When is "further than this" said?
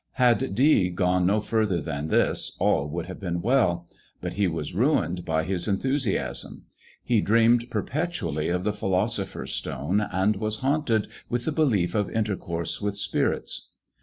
1.39-2.55